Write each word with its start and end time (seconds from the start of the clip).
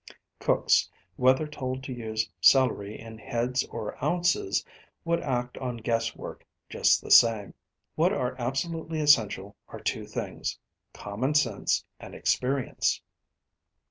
Cooks, 0.39 0.89
whether 1.15 1.45
told 1.45 1.83
to 1.83 1.93
use 1.93 2.27
celery 2.41 2.99
in 2.99 3.19
heads 3.19 3.63
or 3.65 4.03
ounces, 4.03 4.65
would 5.05 5.21
act 5.21 5.59
on 5.59 5.77
guess 5.77 6.15
work 6.15 6.43
just 6.71 7.03
the 7.03 7.11
same. 7.11 7.53
What 7.93 8.11
are 8.11 8.35
absolutely 8.39 8.99
essential 8.99 9.55
are 9.67 9.79
two 9.79 10.07
things 10.07 10.57
common 10.91 11.35
sense 11.35 11.85
and 11.99 12.15
experience. 12.15 12.99